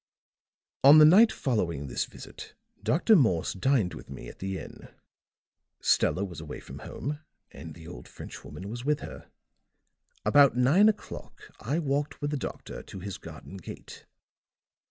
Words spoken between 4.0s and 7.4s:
me at the inn; Stella was away from home